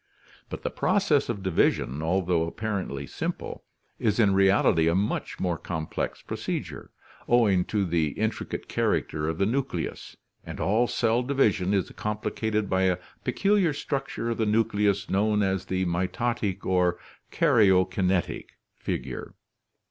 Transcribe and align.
But 0.49 0.63
the 0.63 0.71
process 0.71 1.29
of 1.29 1.43
division, 1.43 2.01
although 2.01 2.47
apparently 2.47 3.05
simple, 3.05 3.63
is 3.99 4.19
in 4.19 4.33
reality 4.33 4.87
a 4.87 4.95
much 4.95 5.39
more 5.39 5.59
complex 5.59 6.23
procedure, 6.23 6.89
owing 7.27 7.65
to 7.65 7.85
the 7.85 8.07
intricate 8.13 8.67
character 8.67 9.29
of 9.29 9.37
the 9.37 9.45
nucleus, 9.45 10.17
and 10.43 10.59
all 10.59 10.87
cell 10.87 11.21
division 11.21 11.71
is 11.71 11.91
complicated 11.91 12.67
by 12.67 12.85
a 12.85 12.97
peculiar 13.23 13.73
structure 13.73 14.31
of 14.31 14.37
the 14.39 14.47
nucleus 14.47 15.07
known 15.07 15.43
as 15.43 15.65
the 15.65 15.85
mitotic 15.85 16.65
or 16.65 16.97
karyo 17.31 17.85
kinetic 17.87 18.57
figure. 18.73 19.35